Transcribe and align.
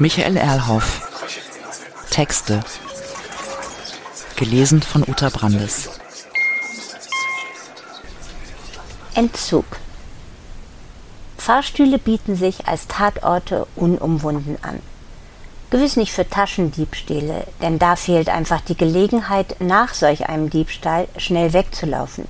Michael 0.00 0.38
Erlhoff. 0.38 1.06
Texte. 2.08 2.60
Gelesen 4.34 4.80
von 4.80 5.02
Uta 5.06 5.28
Brandes. 5.28 5.90
Entzug. 9.14 9.66
Fahrstühle 11.36 11.98
bieten 11.98 12.34
sich 12.34 12.66
als 12.66 12.86
Tatorte 12.86 13.66
unumwunden 13.76 14.56
an. 14.62 14.80
Gewiss 15.68 15.96
nicht 15.96 16.14
für 16.14 16.26
Taschendiebstähle, 16.26 17.46
denn 17.60 17.78
da 17.78 17.94
fehlt 17.94 18.30
einfach 18.30 18.62
die 18.62 18.78
Gelegenheit, 18.78 19.60
nach 19.60 19.92
solch 19.92 20.30
einem 20.30 20.48
Diebstahl 20.48 21.08
schnell 21.18 21.52
wegzulaufen. 21.52 22.26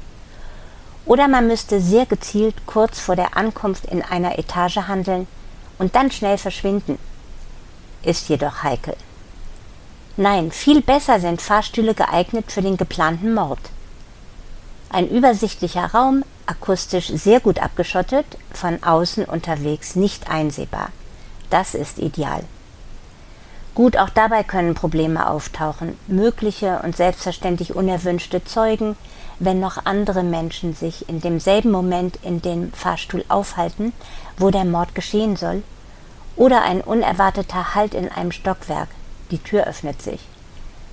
Oder 1.07 1.29
man 1.29 1.47
müsste 1.47 1.81
sehr 1.81 2.07
gezielt 2.07 2.67
kurz 2.67 2.99
vor 2.99 3.15
der 3.15 3.37
Ankunft 3.37 3.85
in 3.85 4.03
einer 4.03 4.41
Etage 4.41 4.89
handeln 4.89 5.29
und 5.79 5.95
dann 5.95 6.11
schnell 6.11 6.37
verschwinden. 6.37 6.99
Ist 8.03 8.29
jedoch 8.29 8.63
heikel. 8.63 8.97
Nein, 10.17 10.51
viel 10.51 10.83
besser 10.83 11.21
sind 11.21 11.41
Fahrstühle 11.41 11.95
geeignet 11.95 12.51
für 12.51 12.63
den 12.63 12.77
geplanten 12.77 13.35
Mord. 13.35 13.61
Ein 14.89 15.09
übersichtlicher 15.09 15.87
Raum, 15.93 16.25
akustisch 16.47 17.09
sehr 17.09 17.41
gut 17.41 17.61
abgeschottet, 17.61 18.27
von 18.53 18.83
außen 18.83 19.25
unterwegs 19.25 19.97
nicht 19.97 20.29
einsehbar. 20.29 20.91
Das 21.49 21.75
ist 21.75 21.99
ideal. 21.99 22.43
Gut, 23.75 23.97
auch 23.97 24.09
dabei 24.09 24.43
können 24.43 24.75
Probleme 24.75 25.29
auftauchen, 25.29 25.97
mögliche 26.09 26.81
und 26.83 26.97
selbstverständlich 26.97 27.75
unerwünschte 27.77 28.45
Zeugen, 28.45 28.97
wenn 29.39 29.61
noch 29.61 29.87
andere 29.87 30.23
Menschen 30.23 30.75
sich 30.75 31.09
in 31.09 31.21
demselben 31.21 31.71
Moment 31.71 32.19
in 32.23 32.43
dem 32.43 32.73
Fahrstuhl 32.73 33.25
aufhalten, 33.29 33.93
wo 34.37 34.51
der 34.51 34.65
Mord 34.65 34.95
geschehen 34.95 35.37
soll, 35.37 35.63
oder 36.37 36.63
ein 36.63 36.81
unerwarteter 36.81 37.75
Halt 37.75 37.95
in 37.95 38.09
einem 38.09 38.33
Stockwerk, 38.33 38.89
die 39.31 39.39
Tür 39.39 39.67
öffnet 39.67 40.03
sich. 40.03 40.21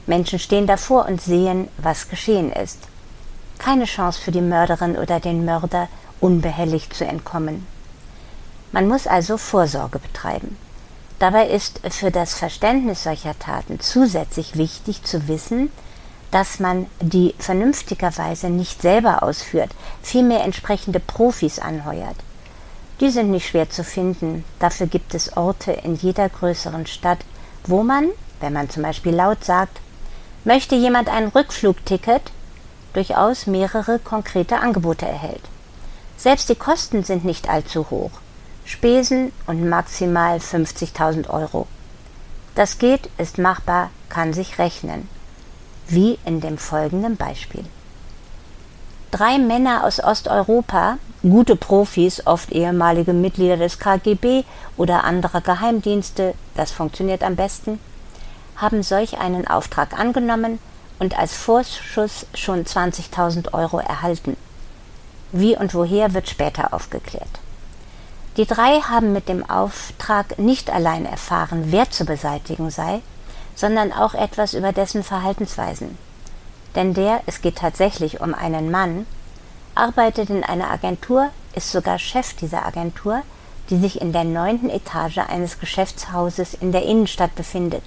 Menschen 0.05 0.39
stehen 0.39 0.67
davor 0.67 1.05
und 1.05 1.21
sehen, 1.21 1.67
was 1.77 2.09
geschehen 2.09 2.51
ist. 2.51 2.79
Keine 3.59 3.85
Chance 3.85 4.21
für 4.21 4.31
die 4.31 4.41
Mörderin 4.41 4.97
oder 4.97 5.19
den 5.19 5.45
Mörder, 5.45 5.89
unbehelligt 6.19 6.93
zu 6.93 7.05
entkommen. 7.05 7.67
Man 8.71 8.87
muss 8.87 9.07
also 9.07 9.37
Vorsorge 9.37 9.99
betreiben. 9.99 10.57
Dabei 11.19 11.47
ist 11.47 11.81
für 11.89 12.11
das 12.11 12.35
Verständnis 12.35 13.03
solcher 13.03 13.37
Taten 13.39 13.79
zusätzlich 13.79 14.55
wichtig 14.55 15.03
zu 15.03 15.27
wissen, 15.27 15.71
dass 16.31 16.59
man 16.59 16.87
die 17.01 17.33
vernünftigerweise 17.39 18.49
nicht 18.49 18.81
selber 18.81 19.23
ausführt, 19.23 19.71
vielmehr 20.03 20.43
entsprechende 20.43 20.99
Profis 20.99 21.59
anheuert. 21.59 22.17
Die 22.99 23.11
sind 23.11 23.29
nicht 23.29 23.47
schwer 23.47 23.69
zu 23.69 23.83
finden, 23.83 24.43
dafür 24.59 24.87
gibt 24.87 25.13
es 25.13 25.37
Orte 25.37 25.71
in 25.71 25.95
jeder 25.95 26.29
größeren 26.29 26.87
Stadt, 26.87 27.19
wo 27.65 27.83
man, 27.83 28.09
wenn 28.39 28.53
man 28.53 28.69
zum 28.69 28.83
Beispiel 28.83 29.13
laut 29.13 29.43
sagt, 29.43 29.79
möchte 30.45 30.75
jemand 30.75 31.09
ein 31.09 31.27
Rückflugticket, 31.27 32.23
durchaus 32.93 33.45
mehrere 33.45 33.99
konkrete 33.99 34.59
Angebote 34.59 35.05
erhält. 35.05 35.43
Selbst 36.17 36.49
die 36.49 36.55
Kosten 36.55 37.03
sind 37.03 37.25
nicht 37.25 37.47
allzu 37.47 37.91
hoch. 37.91 38.11
Spesen 38.65 39.31
und 39.45 39.69
maximal 39.69 40.37
50.000 40.37 41.29
Euro. 41.29 41.67
Das 42.55 42.79
geht, 42.79 43.09
ist 43.19 43.37
machbar, 43.37 43.91
kann 44.09 44.33
sich 44.33 44.57
rechnen. 44.57 45.07
Wie 45.87 46.17
in 46.25 46.41
dem 46.41 46.57
folgenden 46.57 47.15
Beispiel. 47.15 47.65
Drei 49.11 49.37
Männer 49.37 49.83
aus 49.83 50.03
Osteuropa, 50.03 50.97
gute 51.29 51.55
Profis, 51.55 52.25
oft 52.25 52.51
ehemalige 52.51 53.13
Mitglieder 53.13 53.57
des 53.57 53.79
KGB 53.79 54.43
oder 54.75 55.03
anderer 55.03 55.41
Geheimdienste, 55.41 56.33
das 56.55 56.71
funktioniert 56.71 57.23
am 57.23 57.35
besten, 57.35 57.79
haben 58.55 58.83
solch 58.83 59.17
einen 59.17 59.47
Auftrag 59.47 59.97
angenommen 59.97 60.59
und 60.99 61.17
als 61.17 61.35
Vorschuss 61.35 62.25
schon 62.33 62.65
20.000 62.65 63.53
Euro 63.53 63.79
erhalten. 63.79 64.35
Wie 65.31 65.55
und 65.57 65.73
woher 65.73 66.13
wird 66.13 66.29
später 66.29 66.73
aufgeklärt. 66.73 67.27
Die 68.37 68.45
drei 68.45 68.81
haben 68.81 69.13
mit 69.13 69.29
dem 69.29 69.47
Auftrag 69.49 70.37
nicht 70.37 70.69
allein 70.69 71.05
erfahren, 71.05 71.65
wer 71.71 71.89
zu 71.89 72.05
beseitigen 72.05 72.69
sei, 72.69 73.01
sondern 73.55 73.91
auch 73.91 74.13
etwas 74.13 74.53
über 74.53 74.71
dessen 74.71 75.03
Verhaltensweisen. 75.03 75.97
Denn 76.75 76.93
der, 76.93 77.21
es 77.25 77.41
geht 77.41 77.57
tatsächlich 77.57 78.21
um 78.21 78.35
einen 78.35 78.69
Mann, 78.69 79.07
arbeitet 79.77 80.29
in 80.29 80.43
einer 80.43 80.69
Agentur, 80.69 81.29
ist 81.55 81.71
sogar 81.71 81.99
Chef 81.99 82.33
dieser 82.33 82.65
Agentur, 82.65 83.21
die 83.69 83.77
sich 83.77 84.01
in 84.01 84.13
der 84.13 84.23
neunten 84.23 84.69
Etage 84.69 85.19
eines 85.19 85.59
Geschäftshauses 85.59 86.53
in 86.53 86.71
der 86.71 86.83
Innenstadt 86.83 87.35
befindet. 87.35 87.83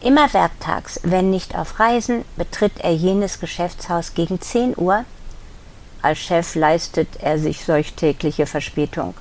Immer 0.00 0.32
werktags, 0.32 1.00
wenn 1.02 1.30
nicht 1.30 1.56
auf 1.56 1.80
Reisen, 1.80 2.24
betritt 2.36 2.78
er 2.80 2.94
jenes 2.94 3.40
Geschäftshaus 3.40 4.14
gegen 4.14 4.40
10 4.40 4.74
Uhr 4.76 5.04
als 6.06 6.20
Chef 6.20 6.54
leistet 6.54 7.08
er 7.20 7.36
sich 7.36 7.64
solch 7.64 7.94
tägliche 7.94 8.46
Verspätung. 8.46 9.14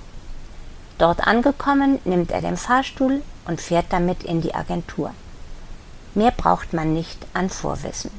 Dort 0.99 1.25
angekommen, 1.25 1.99
nimmt 2.05 2.29
er 2.29 2.41
den 2.41 2.57
Fahrstuhl 2.57 3.23
und 3.45 3.59
fährt 3.59 3.87
damit 3.89 4.23
in 4.23 4.41
die 4.41 4.53
Agentur. 4.53 5.11
Mehr 6.13 6.29
braucht 6.29 6.73
man 6.73 6.93
nicht 6.93 7.25
an 7.33 7.49
Vorwissen. 7.49 8.11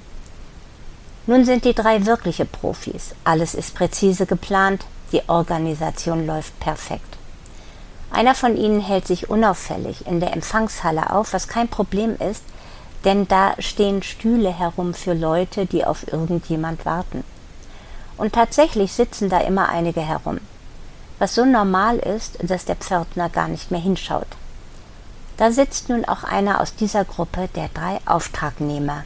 Nun 1.26 1.44
sind 1.44 1.64
die 1.64 1.75
drei 1.75 2.06
wirkliche 2.06 2.44
Profis. 2.44 3.14
Alles 3.25 3.54
ist 3.54 3.75
präzise 3.75 4.26
geplant, 4.26 4.84
die 5.12 5.28
Organisation 5.28 6.26
läuft 6.26 6.59
perfekt. 6.60 7.16
Einer 8.12 8.34
von 8.34 8.56
ihnen 8.56 8.81
hält 8.81 9.06
sich 9.06 9.28
unauffällig 9.28 10.06
in 10.06 10.20
der 10.20 10.32
Empfangshalle 10.32 11.10
auf, 11.10 11.32
was 11.32 11.48
kein 11.48 11.69
Problem 11.69 12.16
ist, 12.16 12.44
denn 13.04 13.26
da 13.28 13.54
stehen 13.59 14.03
Stühle 14.03 14.56
herum 14.56 14.94
für 14.94 15.15
Leute, 15.15 15.66
die 15.66 15.84
auf 15.84 16.10
irgendjemand 16.10 16.86
warten. 16.86 17.25
Und 18.16 18.32
tatsächlich 18.32 18.92
sitzen 18.92 19.28
da 19.28 19.41
immer 19.41 19.69
einige 19.69 20.00
herum. 20.00 20.38
Was 21.19 21.34
so 21.34 21.44
normal 21.44 21.98
ist, 21.98 22.38
dass 22.42 22.65
der 22.65 22.76
Pförtner 22.76 23.28
gar 23.28 23.48
nicht 23.48 23.70
mehr 23.70 23.81
hinschaut. 23.81 24.28
Da 25.36 25.50
sitzt 25.50 25.88
nun 25.88 26.04
auch 26.04 26.25
einer 26.25 26.60
aus 26.60 26.75
dieser 26.75 27.04
Gruppe 27.04 27.48
der 27.54 27.69
drei 27.75 27.98
Auftragnehmer. 28.06 29.04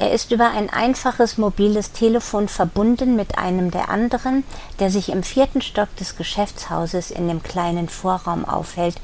Er 0.00 0.10
ist 0.10 0.32
über 0.32 0.50
ein 0.50 0.68
einfaches 0.70 1.38
mobiles 1.38 1.92
Telefon 1.92 2.48
verbunden 2.48 3.14
mit 3.14 3.38
einem 3.38 3.70
der 3.70 3.88
anderen, 3.88 4.42
der 4.80 4.90
sich 4.90 5.10
im 5.10 5.22
vierten 5.22 5.62
Stock 5.62 5.94
des 5.96 6.16
Geschäftshauses 6.16 7.12
in 7.12 7.28
dem 7.28 7.44
kleinen 7.44 7.88
Vorraum 7.88 8.44
aufhält, 8.44 8.96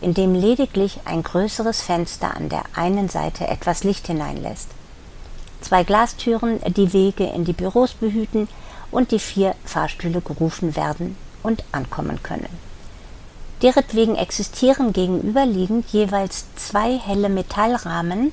in 0.00 0.14
dem 0.14 0.34
lediglich 0.34 1.00
ein 1.04 1.24
größeres 1.24 1.82
Fenster 1.82 2.36
an 2.36 2.48
der 2.48 2.62
einen 2.76 3.08
Seite 3.08 3.48
etwas 3.48 3.82
Licht 3.82 4.06
hineinlässt 4.06 4.68
zwei 5.62 5.84
Glastüren 5.84 6.60
die 6.76 6.92
Wege 6.92 7.24
in 7.24 7.44
die 7.44 7.52
Büros 7.52 7.94
behüten 7.94 8.48
und 8.90 9.10
die 9.10 9.18
vier 9.18 9.54
Fahrstühle 9.64 10.20
gerufen 10.20 10.76
werden 10.76 11.16
und 11.42 11.64
ankommen 11.72 12.22
können. 12.22 12.48
Deretwegen 13.62 14.16
existieren 14.16 14.92
gegenüberliegend 14.92 15.86
jeweils 15.92 16.46
zwei 16.56 16.98
helle 16.98 17.28
Metallrahmen, 17.28 18.32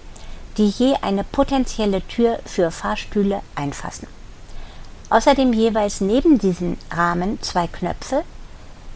die 0.60 0.68
je 0.68 0.94
eine 1.02 1.24
potenzielle 1.24 2.06
Tür 2.08 2.38
für 2.46 2.70
Fahrstühle 2.70 3.42
einfassen. 3.56 4.08
Außerdem 5.10 5.54
jeweils 5.54 6.02
neben 6.02 6.38
diesen 6.38 6.78
Rahmen 6.92 7.42
zwei 7.42 7.68
Knöpfe, 7.68 8.24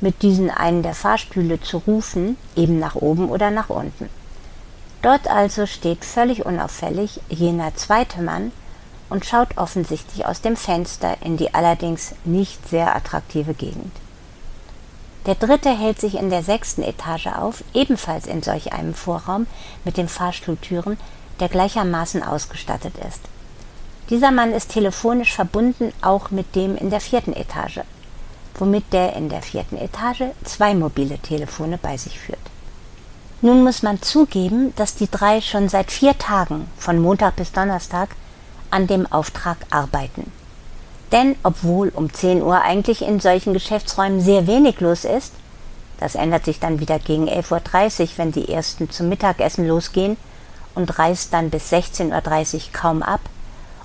mit 0.02 0.22
diesen 0.22 0.52
einen 0.52 0.84
der 0.84 0.94
Fahrstühle 0.94 1.62
zu 1.62 1.78
rufen, 1.78 2.38
eben 2.57 2.79
nach 2.79 2.96
oben 2.96 3.29
oder 3.29 3.50
nach 3.50 3.69
unten. 3.69 4.09
Dort 5.02 5.29
also 5.29 5.66
steht 5.66 6.03
völlig 6.03 6.46
unauffällig 6.46 7.22
jener 7.29 7.73
zweite 7.75 8.22
Mann 8.22 8.52
und 9.09 9.25
schaut 9.25 9.57
offensichtlich 9.57 10.25
aus 10.25 10.41
dem 10.41 10.57
Fenster 10.57 11.16
in 11.22 11.38
die 11.38 11.53
allerdings 11.53 12.13
nicht 12.25 12.68
sehr 12.68 12.94
attraktive 12.94 13.53
Gegend. 13.53 13.91
Der 15.26 15.35
dritte 15.35 15.70
hält 15.70 16.02
sich 16.02 16.16
in 16.16 16.29
der 16.29 16.43
sechsten 16.43 16.84
Etage 16.84 17.28
auf, 17.28 17.64
ebenfalls 17.73 18.28
in 18.28 18.43
solch 18.43 18.73
einem 18.73 18.93
Vorraum 18.93 19.47
mit 19.85 19.96
den 19.96 20.09
Fahrstuhltüren, 20.09 20.97
der 21.40 21.50
gleichermaßen 21.50 22.24
ausgestattet 22.24 22.94
ist. 22.97 23.22
Dieser 24.09 24.32
Mann 24.32 24.53
ist 24.53 24.72
telefonisch 24.72 25.34
verbunden 25.34 25.94
auch 26.02 26.30
mit 26.30 26.56
dem 26.56 26.76
in 26.76 26.90
der 26.90 27.00
vierten 27.00 27.34
Etage, 27.34 27.80
womit 28.56 28.91
der 28.91 29.16
in 29.16 29.30
der 29.30 29.41
vierten 29.41 29.78
Etage 29.78 30.26
zwei 30.44 30.76
mobile 30.76 31.18
Telefone 31.20 31.78
bei 31.78 31.97
sich 31.97 32.20
führt. 32.20 32.40
Nun 33.41 33.64
muss 33.64 33.84
man 33.84 34.02
zugeben, 34.02 34.74
dass 34.76 34.96
die 34.96 35.09
drei 35.09 35.41
schon 35.41 35.68
seit 35.68 35.91
vier 35.91 36.18
Tagen, 36.18 36.68
von 36.78 37.00
Montag 37.00 37.35
bis 37.35 37.52
Donnerstag, 37.52 38.09
an 38.72 38.88
dem 38.88 39.12
Auftrag 39.12 39.58
arbeiten. 39.70 40.32
Denn 41.12 41.35
obwohl 41.44 41.90
um 41.90 42.12
10 42.12 42.41
Uhr 42.41 42.62
eigentlich 42.62 43.02
in 43.02 43.20
solchen 43.20 43.53
Geschäftsräumen 43.53 44.22
sehr 44.22 44.47
wenig 44.47 44.80
los 44.80 45.06
ist, 45.06 45.34
das 46.00 46.16
ändert 46.16 46.46
sich 46.46 46.59
dann 46.59 46.80
wieder 46.80 47.00
gegen 47.00 47.30
11.30 47.30 48.02
Uhr, 48.02 48.09
wenn 48.18 48.32
die 48.32 48.50
ersten 48.50 48.90
zum 48.90 49.09
Mittagessen 49.09 49.68
losgehen 49.68 50.18
und 50.75 50.97
reißt 50.97 51.34
dann 51.34 51.49
bis 51.49 51.72
16.30 51.72 52.53
Uhr 52.55 52.61
kaum 52.73 53.03
ab, 53.03 53.22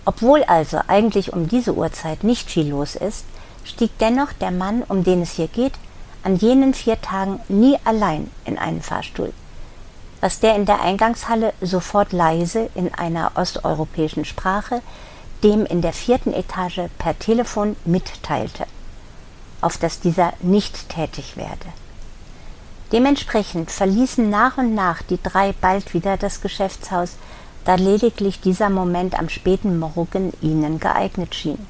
obwohl 0.05 0.43
also 0.45 0.81
eigentlich 0.87 1.33
um 1.33 1.49
diese 1.49 1.75
Uhrzeit 1.75 2.25
nicht 2.25 2.51
viel 2.51 2.69
los 2.69 2.95
ist, 2.95 3.25
stieg 3.65 3.91
dennoch 3.99 4.33
der 4.33 4.51
Mann, 4.51 4.83
um 4.89 5.05
den 5.05 5.23
es 5.23 5.33
hier 5.33 5.49
geht, 5.49 5.75
an 6.23 6.37
jenen 6.37 6.75
vier 6.75 7.01
Tagen 7.01 7.41
nie 7.49 7.77
allein 7.85 8.31
in 8.45 8.59
einen 8.59 8.83
Fahrstuhl, 8.83 9.33
was 10.21 10.41
der 10.41 10.57
in 10.57 10.67
der 10.67 10.81
Eingangshalle 10.81 11.53
sofort 11.61 12.13
leise 12.13 12.71
in 12.75 12.93
einer 12.95 13.33
osteuropäischen 13.35 14.25
Sprache 14.25 14.83
dem 15.43 15.65
in 15.67 15.83
der 15.83 15.93
vierten 15.93 16.33
Etage 16.33 16.89
per 16.99 17.19
Telefon 17.19 17.77
mitteilte, 17.85 18.67
auf 19.61 19.79
dass 19.79 20.01
dieser 20.01 20.33
nicht 20.41 20.89
tätig 20.89 21.37
werde. 21.37 21.67
Dementsprechend 22.93 23.71
verließen 23.71 24.31
nach 24.31 24.57
und 24.57 24.75
nach 24.75 25.03
die 25.03 25.23
drei 25.23 25.53
bald 25.53 25.93
wieder 25.93 26.17
das 26.17 26.41
Geschäftshaus, 26.41 27.17
da 27.65 27.75
lediglich 27.75 28.41
dieser 28.41 28.71
Moment 28.71 29.19
am 29.19 29.29
späten 29.29 29.79
Morgen 29.79 30.33
ihnen 30.41 30.81
geeignet 30.81 31.35
schien. 31.35 31.67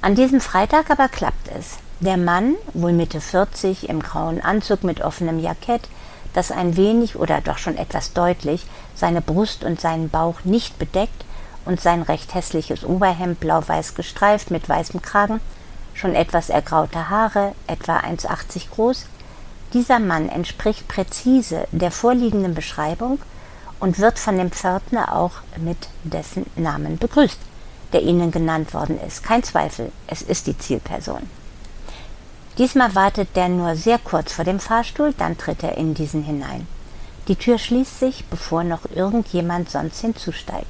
An 0.00 0.14
diesem 0.14 0.40
Freitag 0.40 0.90
aber 0.90 1.08
klappt 1.08 1.48
es. 1.58 1.78
Der 1.98 2.16
Mann, 2.16 2.54
wohl 2.74 2.92
Mitte 2.92 3.20
40, 3.20 3.88
im 3.88 4.00
grauen 4.00 4.40
Anzug 4.40 4.84
mit 4.84 5.00
offenem 5.00 5.40
Jackett, 5.40 5.88
das 6.34 6.52
ein 6.52 6.76
wenig 6.76 7.16
oder 7.16 7.40
doch 7.40 7.58
schon 7.58 7.76
etwas 7.76 8.12
deutlich 8.12 8.66
seine 8.94 9.22
Brust 9.22 9.64
und 9.64 9.80
seinen 9.80 10.10
Bauch 10.10 10.44
nicht 10.44 10.78
bedeckt 10.78 11.24
und 11.64 11.80
sein 11.80 12.02
recht 12.02 12.34
hässliches 12.34 12.84
Oberhemd 12.84 13.40
blau-weiß 13.40 13.94
gestreift 13.94 14.50
mit 14.50 14.68
weißem 14.68 15.02
Kragen, 15.02 15.40
schon 15.94 16.14
etwas 16.14 16.50
ergraute 16.50 17.08
Haare, 17.08 17.52
etwa 17.66 17.96
1,80 17.96 18.70
groß. 18.70 19.06
Dieser 19.72 19.98
Mann 19.98 20.28
entspricht 20.28 20.86
präzise 20.88 21.66
der 21.72 21.90
vorliegenden 21.90 22.54
Beschreibung 22.54 23.18
und 23.80 23.98
wird 23.98 24.18
von 24.18 24.38
dem 24.38 24.50
Pförtner 24.50 25.14
auch 25.14 25.32
mit 25.56 25.88
dessen 26.04 26.46
Namen 26.56 26.98
begrüßt, 26.98 27.38
der 27.92 28.02
ihnen 28.02 28.30
genannt 28.30 28.74
worden 28.74 28.98
ist. 29.06 29.22
Kein 29.22 29.42
Zweifel, 29.42 29.92
es 30.06 30.22
ist 30.22 30.46
die 30.46 30.56
Zielperson. 30.56 31.28
Diesmal 32.58 32.94
wartet 32.94 33.36
der 33.36 33.48
nur 33.48 33.76
sehr 33.76 33.98
kurz 33.98 34.32
vor 34.32 34.44
dem 34.44 34.60
Fahrstuhl, 34.60 35.12
dann 35.18 35.36
tritt 35.36 35.62
er 35.62 35.76
in 35.76 35.92
diesen 35.92 36.22
hinein. 36.22 36.66
Die 37.28 37.36
Tür 37.36 37.58
schließt 37.58 38.00
sich, 38.00 38.24
bevor 38.26 38.64
noch 38.64 38.88
irgendjemand 38.94 39.68
sonst 39.68 40.00
hinzusteigt. 40.00 40.66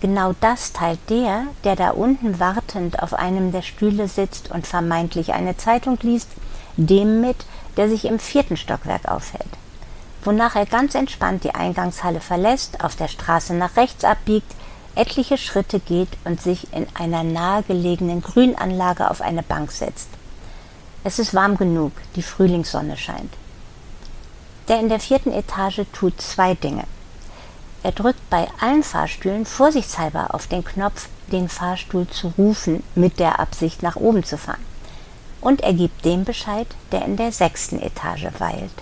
Genau 0.00 0.34
das 0.40 0.72
teilt 0.72 0.98
der, 1.10 1.44
der 1.64 1.76
da 1.76 1.90
unten 1.90 2.40
wartend 2.40 3.02
auf 3.02 3.14
einem 3.14 3.52
der 3.52 3.62
Stühle 3.62 4.08
sitzt 4.08 4.50
und 4.50 4.66
vermeintlich 4.66 5.32
eine 5.32 5.56
Zeitung 5.56 5.98
liest, 6.02 6.28
dem 6.78 7.20
mit, 7.20 7.36
der 7.76 7.88
sich 7.88 8.06
im 8.06 8.18
vierten 8.18 8.56
Stockwerk 8.56 9.06
aufhält. 9.06 9.48
Wonach 10.24 10.56
er 10.56 10.66
ganz 10.66 10.94
entspannt 10.94 11.44
die 11.44 11.54
Eingangshalle 11.54 12.20
verlässt, 12.20 12.82
auf 12.82 12.96
der 12.96 13.08
Straße 13.08 13.54
nach 13.54 13.76
rechts 13.76 14.04
abbiegt, 14.04 14.54
etliche 14.94 15.38
Schritte 15.38 15.78
geht 15.78 16.08
und 16.24 16.40
sich 16.40 16.72
in 16.72 16.86
einer 16.94 17.22
nahegelegenen 17.22 18.22
Grünanlage 18.22 19.10
auf 19.10 19.20
eine 19.20 19.42
Bank 19.42 19.70
setzt. 19.70 20.08
Es 21.04 21.18
ist 21.18 21.34
warm 21.34 21.56
genug, 21.56 21.92
die 22.16 22.22
Frühlingssonne 22.22 22.96
scheint. 22.96 23.32
Der 24.66 24.80
in 24.80 24.88
der 24.88 25.00
vierten 25.00 25.32
Etage 25.32 25.82
tut 25.92 26.20
zwei 26.20 26.54
Dinge. 26.54 26.84
Er 27.82 27.92
drückt 27.92 28.28
bei 28.28 28.48
allen 28.60 28.82
Fahrstühlen 28.82 29.46
vorsichtshalber 29.46 30.34
auf 30.34 30.48
den 30.48 30.64
Knopf, 30.64 31.08
den 31.30 31.48
Fahrstuhl 31.48 32.08
zu 32.08 32.32
rufen, 32.36 32.82
mit 32.94 33.20
der 33.20 33.38
Absicht 33.38 33.82
nach 33.82 33.96
oben 33.96 34.24
zu 34.24 34.36
fahren. 34.36 34.64
Und 35.40 35.62
er 35.62 35.72
gibt 35.72 36.04
dem 36.04 36.24
Bescheid, 36.24 36.66
der 36.92 37.04
in 37.04 37.16
der 37.16 37.32
sechsten 37.32 37.80
Etage 37.80 38.28
weilt. 38.38 38.72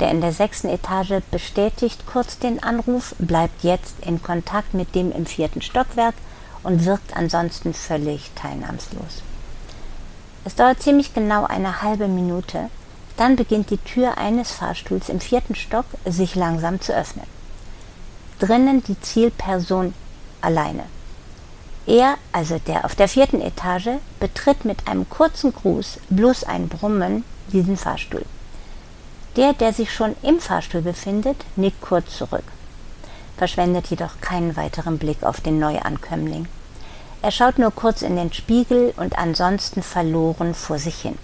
Der 0.00 0.10
in 0.10 0.20
der 0.20 0.32
sechsten 0.32 0.68
Etage 0.68 1.22
bestätigt 1.30 2.04
kurz 2.06 2.38
den 2.38 2.62
Anruf, 2.62 3.14
bleibt 3.18 3.62
jetzt 3.62 3.94
in 4.04 4.22
Kontakt 4.22 4.74
mit 4.74 4.94
dem 4.94 5.12
im 5.12 5.26
vierten 5.26 5.62
Stockwerk 5.62 6.14
und 6.62 6.84
wirkt 6.84 7.16
ansonsten 7.16 7.72
völlig 7.74 8.30
teilnahmslos. 8.34 9.22
Es 10.44 10.54
dauert 10.54 10.82
ziemlich 10.82 11.14
genau 11.14 11.44
eine 11.44 11.82
halbe 11.82 12.08
Minute, 12.08 12.68
dann 13.16 13.36
beginnt 13.36 13.70
die 13.70 13.78
Tür 13.78 14.18
eines 14.18 14.52
Fahrstuhls 14.52 15.08
im 15.08 15.20
vierten 15.20 15.54
Stock 15.54 15.84
sich 16.04 16.34
langsam 16.34 16.80
zu 16.80 16.94
öffnen. 16.94 17.26
Drinnen 18.38 18.82
die 18.82 19.00
Zielperson 19.00 19.94
alleine. 20.40 20.84
Er, 21.86 22.16
also 22.32 22.58
der 22.58 22.84
auf 22.84 22.94
der 22.94 23.08
vierten 23.08 23.40
Etage, 23.40 23.98
betritt 24.22 24.64
mit 24.64 24.86
einem 24.86 25.10
kurzen 25.10 25.52
Gruß, 25.52 25.98
bloß 26.08 26.44
ein 26.44 26.68
Brummen, 26.68 27.24
diesen 27.52 27.76
Fahrstuhl. 27.76 28.24
Der, 29.34 29.52
der 29.52 29.72
sich 29.72 29.92
schon 29.92 30.14
im 30.22 30.38
Fahrstuhl 30.38 30.80
befindet, 30.80 31.44
nickt 31.56 31.80
kurz 31.80 32.18
zurück, 32.18 32.44
verschwendet 33.36 33.88
jedoch 33.88 34.20
keinen 34.20 34.56
weiteren 34.56 34.98
Blick 34.98 35.24
auf 35.24 35.40
den 35.40 35.58
Neuankömmling. 35.58 36.46
Er 37.20 37.32
schaut 37.32 37.58
nur 37.58 37.72
kurz 37.72 38.02
in 38.02 38.14
den 38.14 38.32
Spiegel 38.32 38.94
und 38.96 39.18
ansonsten 39.18 39.82
verloren 39.82 40.54
vor 40.54 40.78
sich 40.78 41.00
hin. 41.02 41.18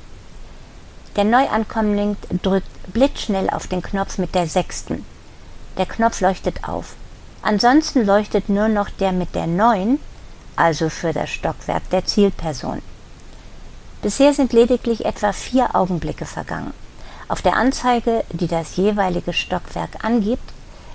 Der 1.14 1.24
Neuankömmling 1.24 2.16
drückt 2.42 2.92
blitzschnell 2.92 3.48
auf 3.48 3.68
den 3.68 3.80
Knopf 3.80 4.18
mit 4.18 4.34
der 4.34 4.48
sechsten. 4.48 5.06
Der 5.76 5.86
Knopf 5.86 6.20
leuchtet 6.20 6.68
auf. 6.68 6.96
Ansonsten 7.42 8.04
leuchtet 8.04 8.48
nur 8.48 8.66
noch 8.66 8.90
der 8.90 9.12
mit 9.12 9.36
der 9.36 9.46
neun, 9.46 10.00
also 10.58 10.88
für 10.88 11.12
das 11.12 11.30
Stockwerk 11.30 11.88
der 11.90 12.04
Zielperson. 12.04 12.82
Bisher 14.02 14.32
sind 14.34 14.52
lediglich 14.52 15.04
etwa 15.04 15.32
vier 15.32 15.74
Augenblicke 15.74 16.26
vergangen. 16.26 16.72
Auf 17.28 17.42
der 17.42 17.56
Anzeige, 17.56 18.24
die 18.30 18.46
das 18.46 18.76
jeweilige 18.76 19.32
Stockwerk 19.32 20.04
angibt, 20.04 20.52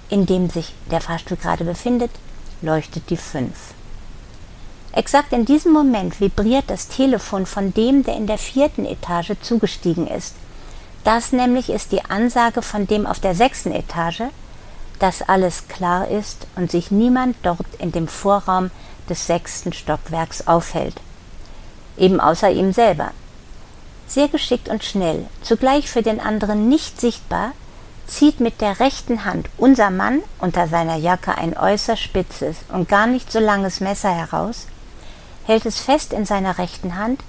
in 0.09 0.25
dem 0.25 0.49
sich 0.49 0.73
der 0.89 1.01
Fahrstuhl 1.01 1.37
gerade 1.37 1.63
befindet, 1.63 2.11
leuchtet 2.61 3.09
die 3.09 3.17
fünf. 3.17 3.73
Exakt 4.93 5.33
in 5.33 5.45
diesem 5.45 5.73
Moment 5.73 6.19
vibriert 6.19 6.65
das 6.67 6.87
Telefon 6.87 7.45
von 7.45 7.73
dem, 7.73 8.03
der 8.03 8.15
in 8.15 8.27
der 8.27 8.37
vierten 8.37 8.85
Etage 8.85 9.33
zugestiegen 9.41 10.07
ist. 10.07 10.35
Das 11.03 11.31
nämlich 11.31 11.69
ist 11.69 11.91
die 11.91 12.05
Ansage 12.05 12.61
von 12.61 12.87
dem 12.87 13.05
auf 13.05 13.19
der 13.19 13.35
sechsten 13.35 13.71
Etage, 13.71 14.23
dass 14.99 15.21
alles 15.21 15.67
klar 15.67 16.07
ist 16.07 16.47
und 16.55 16.71
sich 16.71 16.91
niemand 16.91 17.35
dort 17.43 17.65
in 17.79 17.91
dem 17.91 18.07
Vorraum 18.07 18.71
des 19.09 19.27
sechsten 19.27 19.73
Stockwerks 19.73 20.47
aufhält. 20.47 20.95
Eben 21.97 22.19
außer 22.19 22.49
ihm 22.51 22.73
selber. 22.73 23.11
Sehr 24.07 24.27
geschickt 24.27 24.69
und 24.69 24.83
schnell, 24.83 25.25
zugleich 25.41 25.89
für 25.89 26.01
den 26.01 26.19
anderen 26.19 26.69
nicht 26.69 26.99
sichtbar, 26.99 27.51
zieht 28.07 28.39
mit 28.39 28.61
der 28.61 28.79
rechten 28.79 29.25
Hand 29.25 29.49
unser 29.57 29.89
Mann 29.89 30.21
unter 30.39 30.67
seiner 30.67 30.97
Jacke 30.97 31.37
ein 31.37 31.57
äußerst 31.57 32.01
spitzes 32.01 32.57
und 32.69 32.89
gar 32.89 33.07
nicht 33.07 33.31
so 33.31 33.39
langes 33.39 33.79
Messer 33.79 34.11
heraus, 34.11 34.67
hält 35.45 35.65
es 35.65 35.79
fest 35.79 36.13
in 36.13 36.25
seiner 36.25 36.57
rechten 36.57 36.95
Hand 36.95 37.21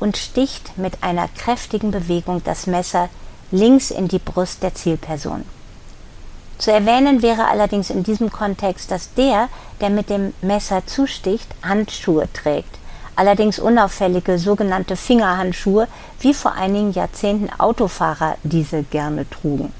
und 0.00 0.16
sticht 0.16 0.78
mit 0.78 1.02
einer 1.02 1.28
kräftigen 1.28 1.90
Bewegung 1.90 2.42
das 2.44 2.66
Messer 2.66 3.08
links 3.50 3.90
in 3.90 4.08
die 4.08 4.18
Brust 4.18 4.62
der 4.62 4.74
Zielperson. 4.74 5.44
Zu 6.62 6.70
erwähnen 6.70 7.22
wäre 7.22 7.48
allerdings 7.48 7.90
in 7.90 8.04
diesem 8.04 8.30
Kontext, 8.30 8.92
dass 8.92 9.12
der, 9.14 9.48
der 9.80 9.90
mit 9.90 10.08
dem 10.08 10.32
Messer 10.42 10.86
zusticht, 10.86 11.48
Handschuhe 11.60 12.32
trägt, 12.32 12.78
allerdings 13.16 13.58
unauffällige 13.58 14.38
sogenannte 14.38 14.94
Fingerhandschuhe, 14.94 15.88
wie 16.20 16.32
vor 16.32 16.52
einigen 16.52 16.92
Jahrzehnten 16.92 17.50
Autofahrer 17.58 18.36
diese 18.44 18.84
gerne 18.84 19.28
trugen. 19.28 19.72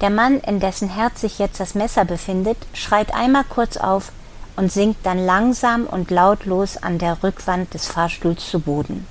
Der 0.00 0.10
Mann, 0.10 0.38
in 0.38 0.60
dessen 0.60 0.88
Herz 0.90 1.22
sich 1.22 1.40
jetzt 1.40 1.58
das 1.58 1.74
Messer 1.74 2.04
befindet, 2.04 2.58
schreit 2.72 3.12
einmal 3.12 3.42
kurz 3.42 3.76
auf 3.76 4.12
und 4.54 4.70
sinkt 4.70 5.04
dann 5.04 5.26
langsam 5.26 5.86
und 5.86 6.12
lautlos 6.12 6.76
an 6.76 6.98
der 6.98 7.20
Rückwand 7.24 7.74
des 7.74 7.88
Fahrstuhls 7.88 8.48
zu 8.48 8.60
Boden. 8.60 9.08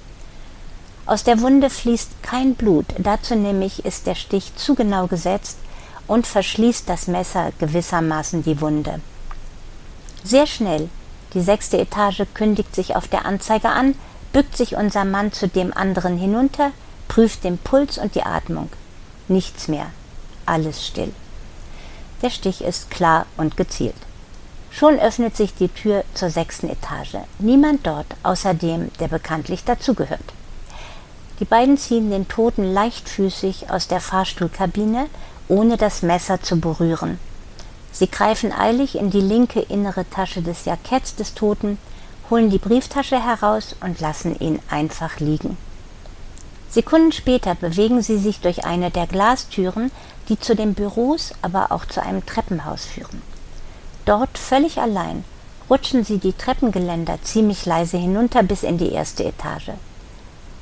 Aus 1.05 1.25
der 1.25 1.41
Wunde 1.41 1.69
fließt 1.69 2.23
kein 2.23 2.55
Blut, 2.55 2.85
dazu 2.99 3.35
nämlich 3.35 3.83
ist 3.83 4.07
der 4.07 4.15
Stich 4.15 4.55
zu 4.55 4.75
genau 4.75 5.07
gesetzt 5.07 5.57
und 6.07 6.27
verschließt 6.27 6.87
das 6.87 7.07
Messer 7.07 7.51
gewissermaßen 7.59 8.43
die 8.43 8.59
Wunde. 8.61 8.99
Sehr 10.23 10.47
schnell, 10.47 10.89
die 11.33 11.41
sechste 11.41 11.77
Etage 11.77 12.23
kündigt 12.33 12.75
sich 12.75 12.95
auf 12.95 13.07
der 13.07 13.25
Anzeige 13.25 13.69
an, 13.69 13.95
bückt 14.31 14.55
sich 14.57 14.75
unser 14.75 15.05
Mann 15.05 15.31
zu 15.31 15.47
dem 15.47 15.75
anderen 15.75 16.17
hinunter, 16.17 16.71
prüft 17.07 17.43
den 17.43 17.57
Puls 17.57 17.97
und 17.97 18.15
die 18.15 18.23
Atmung. 18.23 18.69
Nichts 19.27 19.67
mehr, 19.67 19.87
alles 20.45 20.85
still. 20.85 21.11
Der 22.21 22.29
Stich 22.29 22.61
ist 22.61 22.89
klar 22.89 23.25
und 23.37 23.57
gezielt. 23.57 23.95
Schon 24.71 24.97
öffnet 24.97 25.37
sich 25.37 25.53
die 25.53 25.67
Tür 25.67 26.03
zur 26.13 26.29
sechsten 26.29 26.69
Etage. 26.69 27.17
Niemand 27.37 27.85
dort, 27.85 28.07
außer 28.23 28.53
dem, 28.53 28.91
der 28.99 29.07
bekanntlich 29.07 29.63
dazugehört. 29.63 30.33
Die 31.39 31.45
beiden 31.45 31.77
ziehen 31.77 32.09
den 32.09 32.27
Toten 32.27 32.73
leichtfüßig 32.73 33.69
aus 33.69 33.87
der 33.87 33.99
Fahrstuhlkabine, 33.99 35.07
ohne 35.47 35.77
das 35.77 36.01
Messer 36.01 36.41
zu 36.41 36.59
berühren. 36.59 37.19
Sie 37.91 38.09
greifen 38.09 38.51
eilig 38.51 38.95
in 38.95 39.11
die 39.11 39.21
linke 39.21 39.59
innere 39.59 40.09
Tasche 40.09 40.41
des 40.41 40.65
Jacketts 40.65 41.15
des 41.15 41.35
Toten, 41.35 41.77
holen 42.29 42.49
die 42.49 42.57
Brieftasche 42.57 43.23
heraus 43.23 43.75
und 43.81 43.99
lassen 43.99 44.39
ihn 44.39 44.59
einfach 44.69 45.19
liegen. 45.19 45.57
Sekunden 46.69 47.11
später 47.11 47.53
bewegen 47.53 48.01
sie 48.01 48.17
sich 48.17 48.39
durch 48.39 48.65
eine 48.65 48.89
der 48.89 49.05
Glastüren, 49.05 49.91
die 50.27 50.39
zu 50.39 50.55
den 50.55 50.73
Büros, 50.73 51.33
aber 51.43 51.71
auch 51.71 51.85
zu 51.85 52.01
einem 52.01 52.25
Treppenhaus 52.25 52.85
führen. 52.85 53.21
Dort 54.05 54.37
völlig 54.37 54.79
allein 54.79 55.23
rutschen 55.69 56.03
sie 56.03 56.17
die 56.17 56.33
Treppengeländer 56.33 57.19
ziemlich 57.21 57.65
leise 57.65 57.97
hinunter 57.97 58.41
bis 58.43 58.63
in 58.63 58.77
die 58.77 58.91
erste 58.91 59.23
Etage. 59.23 59.71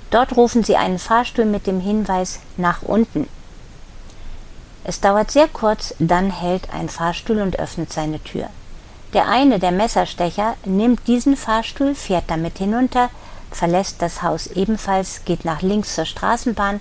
Dort 0.10 0.36
rufen 0.36 0.64
sie 0.64 0.76
einen 0.76 1.00
Fahrstuhl 1.00 1.46
mit 1.46 1.66
dem 1.66 1.80
Hinweis 1.80 2.40
nach 2.58 2.82
unten. 2.82 3.28
Es 4.84 5.00
dauert 5.00 5.30
sehr 5.32 5.48
kurz, 5.48 5.94
dann 6.00 6.32
hält 6.32 6.74
ein 6.74 6.90
Fahrstuhl 6.90 7.40
und 7.42 7.60
öffnet 7.60 7.94
seine 7.94 8.22
Tür. 8.24 8.50
Der 9.14 9.28
eine, 9.28 9.60
der 9.60 9.72
Messerstecher, 9.72 10.56
nimmt 10.66 11.08
diesen 11.08 11.36
Fahrstuhl, 11.36 11.94
fährt 11.94 12.26
damit 12.28 12.58
hinunter, 12.58 13.10
verlässt 13.52 14.02
das 14.02 14.22
Haus 14.24 14.48
ebenfalls, 14.48 15.24
geht 15.26 15.46
nach 15.46 15.62
links 15.62 15.96
zur 15.96 16.06
Straßenbahn 16.06 16.80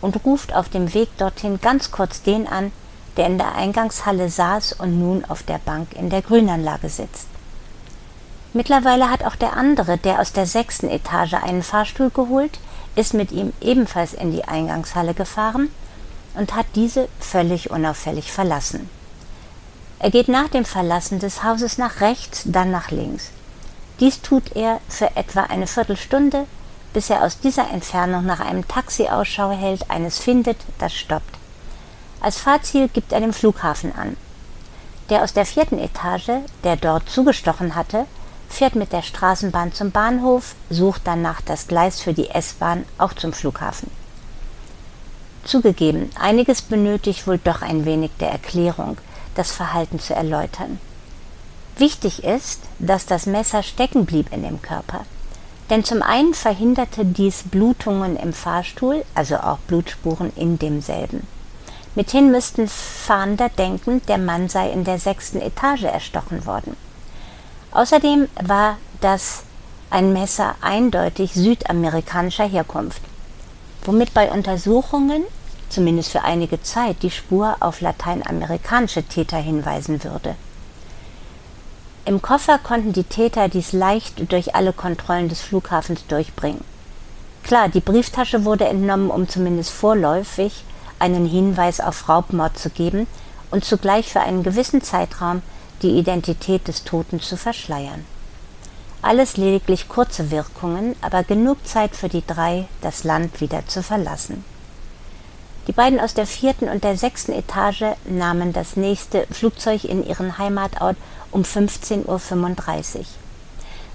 und 0.00 0.24
ruft 0.24 0.54
auf 0.54 0.68
dem 0.68 0.94
Weg 0.94 1.16
dorthin 1.18 1.60
ganz 1.60 1.90
kurz 1.90 2.22
den 2.22 2.46
an, 2.46 2.70
der 3.16 3.26
in 3.26 3.38
der 3.38 3.54
Eingangshalle 3.54 4.28
saß 4.28 4.74
und 4.74 4.98
nun 4.98 5.24
auf 5.24 5.42
der 5.42 5.58
Bank 5.58 5.94
in 5.94 6.10
der 6.10 6.22
Grünanlage 6.22 6.88
sitzt. 6.88 7.26
Mittlerweile 8.52 9.10
hat 9.10 9.24
auch 9.24 9.36
der 9.36 9.56
andere, 9.56 9.96
der 9.96 10.20
aus 10.20 10.32
der 10.32 10.46
sechsten 10.46 10.88
Etage 10.88 11.34
einen 11.34 11.62
Fahrstuhl 11.62 12.10
geholt, 12.10 12.58
ist 12.96 13.14
mit 13.14 13.32
ihm 13.32 13.52
ebenfalls 13.60 14.12
in 14.12 14.32
die 14.32 14.44
Eingangshalle 14.44 15.14
gefahren 15.14 15.68
und 16.34 16.54
hat 16.54 16.66
diese 16.74 17.08
völlig 17.18 17.70
unauffällig 17.70 18.32
verlassen. 18.32 18.88
Er 19.98 20.10
geht 20.10 20.28
nach 20.28 20.48
dem 20.48 20.64
Verlassen 20.64 21.18
des 21.18 21.42
Hauses 21.42 21.76
nach 21.76 22.00
rechts, 22.00 22.42
dann 22.46 22.70
nach 22.70 22.90
links. 22.90 23.30
Dies 24.00 24.22
tut 24.22 24.56
er 24.56 24.80
für 24.88 25.14
etwa 25.16 25.42
eine 25.42 25.66
Viertelstunde, 25.66 26.46
bis 26.94 27.10
er 27.10 27.22
aus 27.22 27.38
dieser 27.38 27.70
Entfernung 27.70 28.24
nach 28.24 28.40
einem 28.40 28.66
Taxi 28.66 29.08
Ausschau 29.08 29.50
hält, 29.50 29.90
eines 29.90 30.18
findet, 30.18 30.56
das 30.78 30.94
stoppt. 30.94 31.38
Als 32.20 32.38
Fahrziel 32.38 32.88
gibt 32.88 33.12
er 33.12 33.20
den 33.20 33.32
Flughafen 33.32 33.94
an. 33.94 34.16
Der 35.10 35.22
aus 35.22 35.32
der 35.32 35.44
vierten 35.44 35.78
Etage, 35.78 36.30
der 36.64 36.76
dort 36.76 37.08
zugestochen 37.08 37.74
hatte, 37.74 38.06
fährt 38.48 38.74
mit 38.74 38.92
der 38.92 39.02
Straßenbahn 39.02 39.72
zum 39.72 39.90
Bahnhof, 39.90 40.54
sucht 40.70 41.02
danach 41.04 41.40
das 41.40 41.66
Gleis 41.66 42.00
für 42.00 42.14
die 42.14 42.30
S-Bahn 42.30 42.84
auch 42.98 43.12
zum 43.12 43.32
Flughafen. 43.32 43.90
Zugegeben, 45.50 46.10
einiges 46.16 46.62
benötigt 46.62 47.26
wohl 47.26 47.38
doch 47.38 47.60
ein 47.60 47.84
wenig 47.84 48.12
der 48.20 48.30
Erklärung, 48.30 48.98
das 49.34 49.50
Verhalten 49.50 49.98
zu 49.98 50.14
erläutern. 50.14 50.78
Wichtig 51.76 52.22
ist, 52.22 52.60
dass 52.78 53.04
das 53.04 53.26
Messer 53.26 53.64
stecken 53.64 54.06
blieb 54.06 54.32
in 54.32 54.44
dem 54.44 54.62
Körper. 54.62 55.04
Denn 55.68 55.82
zum 55.82 56.02
einen 56.02 56.34
verhinderte 56.34 57.04
dies 57.04 57.42
Blutungen 57.42 58.16
im 58.16 58.32
Fahrstuhl, 58.32 59.04
also 59.16 59.38
auch 59.38 59.58
Blutspuren 59.66 60.32
in 60.36 60.56
demselben. 60.60 61.26
Mithin 61.96 62.30
müssten 62.30 62.68
Fahnder 62.68 63.48
denken, 63.48 64.02
der 64.06 64.18
Mann 64.18 64.48
sei 64.48 64.70
in 64.70 64.84
der 64.84 65.00
sechsten 65.00 65.40
Etage 65.40 65.82
erstochen 65.82 66.46
worden. 66.46 66.76
Außerdem 67.72 68.28
war 68.40 68.78
das 69.00 69.42
ein 69.90 70.12
Messer 70.12 70.54
eindeutig 70.60 71.34
südamerikanischer 71.34 72.46
Herkunft, 72.46 73.02
womit 73.82 74.14
bei 74.14 74.30
Untersuchungen, 74.30 75.24
zumindest 75.70 76.10
für 76.10 76.22
einige 76.22 76.62
Zeit, 76.62 77.02
die 77.02 77.10
Spur 77.10 77.56
auf 77.60 77.80
lateinamerikanische 77.80 79.02
Täter 79.02 79.38
hinweisen 79.38 80.04
würde. 80.04 80.34
Im 82.04 82.22
Koffer 82.22 82.58
konnten 82.58 82.92
die 82.92 83.04
Täter 83.04 83.48
dies 83.48 83.72
leicht 83.72 84.32
durch 84.32 84.54
alle 84.54 84.72
Kontrollen 84.72 85.28
des 85.28 85.40
Flughafens 85.40 86.06
durchbringen. 86.06 86.64
Klar, 87.42 87.68
die 87.68 87.80
Brieftasche 87.80 88.44
wurde 88.44 88.66
entnommen, 88.66 89.10
um 89.10 89.28
zumindest 89.28 89.70
vorläufig 89.70 90.64
einen 90.98 91.26
Hinweis 91.26 91.80
auf 91.80 92.08
Raubmord 92.08 92.58
zu 92.58 92.70
geben 92.70 93.06
und 93.50 93.64
zugleich 93.64 94.12
für 94.12 94.20
einen 94.20 94.42
gewissen 94.42 94.82
Zeitraum 94.82 95.42
die 95.82 95.98
Identität 95.98 96.68
des 96.68 96.84
Toten 96.84 97.20
zu 97.20 97.36
verschleiern. 97.36 98.04
Alles 99.02 99.36
lediglich 99.38 99.88
kurze 99.88 100.30
Wirkungen, 100.30 100.94
aber 101.00 101.22
genug 101.22 101.66
Zeit 101.66 101.96
für 101.96 102.08
die 102.08 102.26
drei, 102.26 102.66
das 102.82 103.02
Land 103.04 103.40
wieder 103.40 103.66
zu 103.66 103.82
verlassen. 103.82 104.44
Die 105.66 105.72
beiden 105.72 106.00
aus 106.00 106.14
der 106.14 106.26
vierten 106.26 106.68
und 106.68 106.84
der 106.84 106.96
sechsten 106.96 107.32
Etage 107.32 107.84
nahmen 108.04 108.52
das 108.52 108.76
nächste 108.76 109.26
Flugzeug 109.30 109.84
in 109.84 110.06
ihren 110.06 110.38
Heimatort 110.38 110.96
um 111.30 111.42
15.35 111.42 112.98
Uhr. 112.98 113.04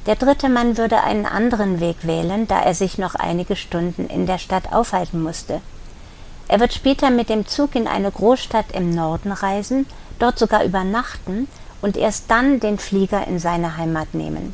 Der 0.05 0.15
dritte 0.15 0.49
Mann 0.49 0.77
würde 0.77 1.01
einen 1.01 1.25
anderen 1.25 1.79
Weg 1.79 1.97
wählen, 2.05 2.47
da 2.47 2.61
er 2.61 2.75
sich 2.75 2.99
noch 2.99 3.15
einige 3.15 3.55
Stunden 3.55 4.07
in 4.07 4.27
der 4.27 4.37
Stadt 4.37 4.71
aufhalten 4.71 5.21
musste. 5.23 5.61
Er 6.47 6.59
wird 6.59 6.73
später 6.73 7.09
mit 7.09 7.29
dem 7.29 7.47
Zug 7.47 7.73
in 7.73 7.87
eine 7.87 8.11
Großstadt 8.11 8.71
im 8.73 8.91
Norden 8.91 9.31
reisen, 9.31 9.87
dort 10.19 10.37
sogar 10.37 10.63
übernachten 10.63 11.47
und 11.81 11.97
erst 11.97 12.29
dann 12.29 12.59
den 12.59 12.77
Flieger 12.77 13.27
in 13.27 13.39
seine 13.39 13.77
Heimat 13.77 14.13
nehmen. 14.13 14.53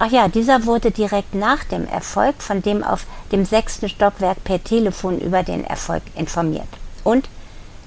Ach 0.00 0.12
ja, 0.12 0.28
dieser 0.28 0.64
wurde 0.64 0.92
direkt 0.92 1.34
nach 1.34 1.64
dem 1.64 1.84
Erfolg 1.88 2.40
von 2.40 2.62
dem 2.62 2.84
auf 2.84 3.04
dem 3.32 3.44
sechsten 3.44 3.88
Stockwerk 3.88 4.44
per 4.44 4.62
Telefon 4.62 5.18
über 5.18 5.42
den 5.42 5.64
Erfolg 5.64 6.04
informiert. 6.14 6.68
Und 7.02 7.28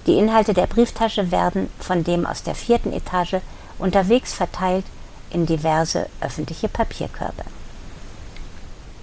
die 0.08 0.18
Inhalte 0.18 0.54
der 0.54 0.68
Brieftasche 0.68 1.32
werden 1.32 1.70
von 1.80 2.04
dem 2.04 2.26
aus 2.26 2.44
der 2.44 2.54
vierten 2.54 2.92
Etage 2.92 3.38
unterwegs 3.80 4.34
verteilt 4.34 4.84
in 5.30 5.46
diverse 5.46 6.08
öffentliche 6.20 6.68
Papierkörbe. 6.68 7.46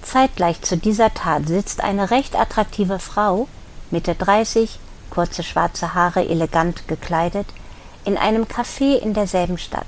Zeitgleich 0.03 0.61
zu 0.61 0.77
dieser 0.77 1.13
Tat 1.15 1.49
sitzt 1.49 1.83
eine 1.83 2.11
recht 2.11 2.37
attraktive 2.37 2.99
Frau, 2.99 3.49
Mitte 3.91 4.17
30, 4.17 4.79
kurze 5.09 5.43
schwarze 5.43 5.95
Haare 5.95 6.29
elegant 6.29 6.87
gekleidet, 6.89 7.47
in 8.05 8.19
einem 8.19 8.45
Café 8.45 8.99
in 8.99 9.15
derselben 9.15 9.57
Stadt. 9.57 9.87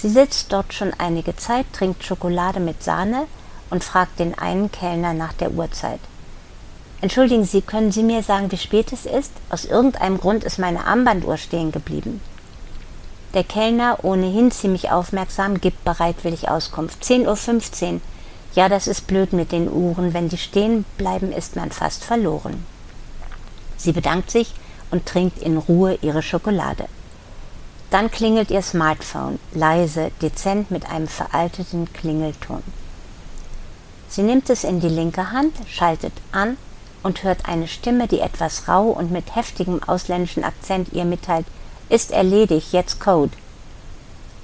Sie 0.00 0.08
sitzt 0.08 0.50
dort 0.50 0.72
schon 0.72 0.94
einige 0.96 1.36
Zeit, 1.36 1.66
trinkt 1.74 2.04
Schokolade 2.04 2.58
mit 2.58 2.82
Sahne 2.82 3.26
und 3.68 3.84
fragt 3.84 4.18
den 4.18 4.36
einen 4.38 4.72
Kellner 4.72 5.12
nach 5.12 5.34
der 5.34 5.50
Uhrzeit. 5.50 6.00
Entschuldigen 7.02 7.44
Sie, 7.44 7.60
können 7.60 7.92
Sie 7.92 8.02
mir 8.02 8.22
sagen, 8.22 8.50
wie 8.50 8.56
spät 8.56 8.94
es 8.94 9.04
ist? 9.04 9.32
Aus 9.50 9.66
irgendeinem 9.66 10.18
Grund 10.18 10.42
ist 10.42 10.58
meine 10.58 10.86
Armbanduhr 10.86 11.36
stehen 11.36 11.70
geblieben. 11.70 12.22
Der 13.34 13.44
Kellner, 13.44 13.98
ohnehin 14.02 14.50
ziemlich 14.50 14.90
aufmerksam, 14.90 15.60
gibt 15.60 15.84
bereitwillig 15.84 16.48
Auskunft. 16.48 17.04
10.15 17.04 17.92
Uhr. 17.92 18.00
Ja, 18.54 18.70
das 18.70 18.86
ist 18.86 19.06
blöd 19.06 19.34
mit 19.34 19.52
den 19.52 19.70
Uhren. 19.70 20.14
Wenn 20.14 20.30
die 20.30 20.38
stehen 20.38 20.86
bleiben, 20.96 21.30
ist 21.30 21.56
man 21.56 21.72
fast 21.72 22.04
verloren. 22.04 22.64
Sie 23.76 23.92
bedankt 23.92 24.30
sich 24.30 24.54
und 24.90 25.04
trinkt 25.04 25.42
in 25.42 25.58
Ruhe 25.58 25.98
ihre 26.00 26.22
Schokolade. 26.22 26.86
Dann 27.90 28.10
klingelt 28.10 28.50
ihr 28.50 28.62
Smartphone, 28.62 29.40
leise, 29.52 30.12
dezent 30.22 30.70
mit 30.70 30.88
einem 30.88 31.08
veralteten 31.08 31.92
Klingelton. 31.92 32.62
Sie 34.08 34.22
nimmt 34.22 34.48
es 34.48 34.64
in 34.64 34.80
die 34.80 34.88
linke 34.88 35.32
Hand, 35.32 35.56
schaltet 35.68 36.12
an 36.30 36.56
und 37.02 37.24
hört 37.24 37.48
eine 37.48 37.66
Stimme, 37.66 38.06
die 38.06 38.20
etwas 38.20 38.68
rau 38.68 38.84
und 38.90 39.10
mit 39.10 39.34
heftigem 39.34 39.82
ausländischen 39.82 40.44
Akzent 40.44 40.92
ihr 40.92 41.04
mitteilt, 41.04 41.46
ist 41.88 42.12
erledigt, 42.12 42.72
jetzt 42.72 43.00
Code. 43.00 43.32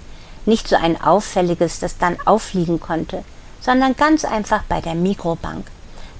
nicht 0.46 0.68
so 0.68 0.76
ein 0.76 1.00
auffälliges, 1.00 1.80
das 1.80 1.99
dann 1.99 2.16
auffliegen 2.25 2.80
konnte, 2.80 3.25
sondern 3.61 3.96
ganz 3.96 4.25
einfach 4.25 4.62
bei 4.64 4.80
der 4.80 4.94
Mikrobank. 4.94 5.66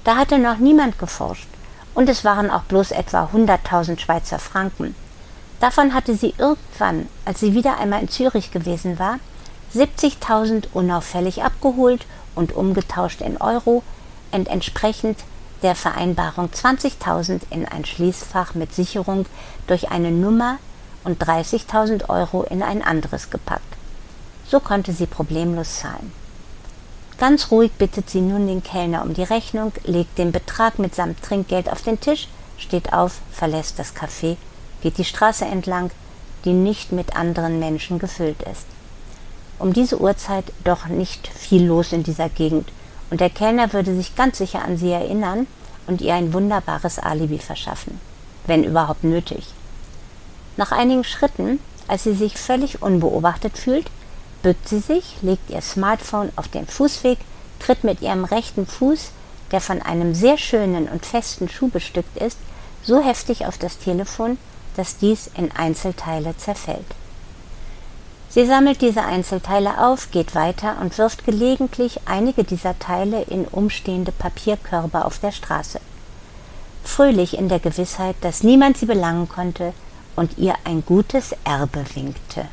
Da 0.03 0.15
hatte 0.15 0.37
noch 0.37 0.57
niemand 0.57 0.99
geforscht. 0.99 1.47
Und 1.93 2.09
es 2.09 2.25
waren 2.25 2.49
auch 2.49 2.63
bloß 2.63 2.91
etwa 2.91 3.29
100.000 3.33 3.99
Schweizer 3.99 4.39
Franken. 4.39 4.95
Davon 5.59 5.93
hatte 5.93 6.15
sie 6.15 6.33
irgendwann, 6.37 7.07
als 7.25 7.39
sie 7.39 7.53
wieder 7.53 7.77
einmal 7.77 8.01
in 8.01 8.09
Zürich 8.09 8.51
gewesen 8.51 8.99
war, 8.99 9.19
70.000 9.75 10.65
unauffällig 10.73 11.43
abgeholt 11.43 12.05
und 12.35 12.53
umgetauscht 12.53 13.21
in 13.21 13.37
Euro 13.37 13.83
und 14.31 14.47
entsprechend 14.47 15.19
der 15.61 15.75
Vereinbarung 15.75 16.49
20.000 16.49 17.41
in 17.49 17.65
ein 17.65 17.85
Schließfach 17.85 18.55
mit 18.55 18.73
Sicherung 18.73 19.25
durch 19.67 19.89
eine 19.91 20.11
Nummer 20.11 20.57
und 21.03 21.23
30.000 21.23 22.09
Euro 22.09 22.43
in 22.43 22.61
ein 22.61 22.81
anderes 22.81 23.29
gepackt. 23.29 23.72
So 24.53 24.59
konnte 24.59 24.93
sie 24.93 25.07
problemlos 25.07 25.79
zahlen. 25.79 26.11
Ganz 27.17 27.49
ruhig 27.49 27.71
bittet 27.71 28.11
sie 28.11 28.21
nun 28.21 28.45
den 28.45 28.61
Kellner 28.61 29.01
um 29.01 29.15
die 29.15 29.23
Rechnung, 29.23 29.71
legt 29.83 30.19
den 30.19 30.31
Betrag 30.31 30.77
mitsamt 30.77 31.23
Trinkgeld 31.23 31.71
auf 31.71 31.81
den 31.81 31.99
Tisch, 31.99 32.27
steht 32.59 32.93
auf, 32.93 33.21
verlässt 33.31 33.79
das 33.79 33.95
Café, 33.95 34.37
geht 34.83 34.99
die 34.99 35.05
Straße 35.05 35.43
entlang, 35.43 35.89
die 36.45 36.53
nicht 36.53 36.91
mit 36.91 37.15
anderen 37.15 37.57
Menschen 37.57 37.97
gefüllt 37.97 38.43
ist. 38.43 38.67
Um 39.57 39.73
diese 39.73 39.99
Uhrzeit 39.99 40.45
doch 40.63 40.85
nicht 40.85 41.29
viel 41.29 41.65
los 41.65 41.91
in 41.91 42.03
dieser 42.03 42.29
Gegend, 42.29 42.71
und 43.09 43.21
der 43.21 43.31
Kellner 43.31 43.73
würde 43.73 43.95
sich 43.95 44.15
ganz 44.15 44.37
sicher 44.37 44.63
an 44.63 44.77
sie 44.77 44.91
erinnern 44.91 45.47
und 45.87 45.99
ihr 45.99 46.13
ein 46.13 46.31
wunderbares 46.31 46.99
Alibi 46.99 47.39
verschaffen, 47.39 47.99
wenn 48.45 48.63
überhaupt 48.63 49.03
nötig. 49.03 49.47
Nach 50.57 50.71
einigen 50.71 51.03
Schritten, 51.03 51.57
als 51.87 52.03
sie 52.03 52.13
sich 52.13 52.37
völlig 52.37 52.83
unbeobachtet 52.83 53.57
fühlt, 53.57 53.89
bückt 54.43 54.69
sie 54.69 54.79
sich, 54.79 55.15
legt 55.23 55.49
ihr 55.49 55.61
Smartphone 55.61 56.31
auf 56.35 56.47
den 56.47 56.67
Fußweg, 56.67 57.17
tritt 57.59 57.83
mit 57.83 58.01
ihrem 58.01 58.25
rechten 58.25 58.67
Fuß, 58.67 59.11
der 59.51 59.61
von 59.61 59.81
einem 59.81 60.13
sehr 60.13 60.37
schönen 60.37 60.87
und 60.87 61.05
festen 61.05 61.49
Schuh 61.49 61.69
bestückt 61.69 62.17
ist, 62.17 62.37
so 62.83 63.01
heftig 63.01 63.45
auf 63.47 63.57
das 63.57 63.79
Telefon, 63.79 64.37
dass 64.75 64.97
dies 64.97 65.31
in 65.35 65.51
Einzelteile 65.51 66.35
zerfällt. 66.37 66.85
Sie 68.29 68.45
sammelt 68.45 68.81
diese 68.81 69.03
Einzelteile 69.03 69.87
auf, 69.87 70.09
geht 70.09 70.33
weiter 70.33 70.77
und 70.81 70.97
wirft 70.97 71.23
gelegentlich 71.23 71.99
einige 72.05 72.43
dieser 72.43 72.77
Teile 72.79 73.21
in 73.21 73.45
umstehende 73.45 74.11
Papierkörbe 74.11 75.05
auf 75.05 75.19
der 75.19 75.31
Straße. 75.31 75.79
Fröhlich 76.83 77.37
in 77.37 77.47
der 77.47 77.59
Gewissheit, 77.59 78.15
dass 78.21 78.43
niemand 78.43 78.77
sie 78.77 78.87
belangen 78.87 79.29
konnte 79.29 79.73
und 80.15 80.37
ihr 80.39 80.55
ein 80.63 80.83
gutes 80.83 81.35
Erbe 81.43 81.85
winkte. 81.93 82.47